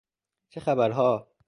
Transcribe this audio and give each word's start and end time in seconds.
چه 0.49 0.59
خبرها؟ 0.59 1.27